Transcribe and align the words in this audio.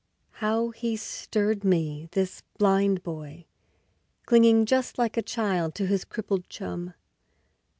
How 0.41 0.71
he 0.71 0.97
stirred 0.97 1.63
me, 1.63 2.09
this 2.13 2.41
blind 2.57 3.03
boy, 3.03 3.45
clinging 4.25 4.65
Just 4.65 4.97
like 4.97 5.15
a 5.15 5.21
child 5.21 5.75
to 5.75 5.85
his 5.85 6.05
crippled 6.05 6.49
chum. 6.49 6.95